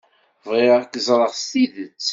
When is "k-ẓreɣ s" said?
0.91-1.43